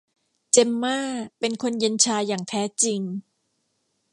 [0.51, 0.99] เจมม่า
[1.39, 2.99] เป็นคนเย็นชาอย่างแท้จริง